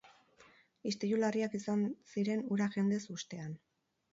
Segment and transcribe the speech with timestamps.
[0.91, 1.83] Istilu larriak izan
[2.15, 3.55] ziren hura jendez hustean.